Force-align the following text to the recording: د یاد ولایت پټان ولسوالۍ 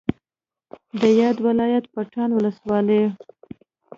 د 1.01 1.03
یاد 1.21 1.37
ولایت 1.47 1.85
پټان 1.93 2.29
ولسوالۍ 2.33 3.01